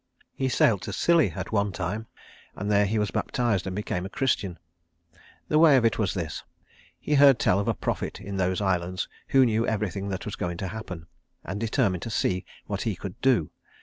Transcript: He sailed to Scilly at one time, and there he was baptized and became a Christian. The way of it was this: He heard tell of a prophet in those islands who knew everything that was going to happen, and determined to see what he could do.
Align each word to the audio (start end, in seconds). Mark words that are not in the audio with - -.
He 0.33 0.49
sailed 0.49 0.81
to 0.81 0.93
Scilly 0.93 1.29
at 1.35 1.51
one 1.51 1.71
time, 1.71 2.07
and 2.55 2.71
there 2.71 2.87
he 2.87 2.97
was 2.97 3.11
baptized 3.11 3.67
and 3.67 3.75
became 3.75 4.03
a 4.03 4.09
Christian. 4.09 4.57
The 5.47 5.59
way 5.59 5.77
of 5.77 5.85
it 5.85 5.99
was 5.99 6.15
this: 6.15 6.41
He 6.99 7.13
heard 7.13 7.37
tell 7.37 7.59
of 7.59 7.67
a 7.67 7.75
prophet 7.75 8.19
in 8.19 8.37
those 8.37 8.61
islands 8.61 9.07
who 9.27 9.45
knew 9.45 9.67
everything 9.67 10.09
that 10.09 10.25
was 10.25 10.35
going 10.35 10.57
to 10.57 10.69
happen, 10.69 11.05
and 11.43 11.59
determined 11.59 12.01
to 12.01 12.09
see 12.09 12.45
what 12.65 12.81
he 12.81 12.95
could 12.95 13.21
do. 13.21 13.51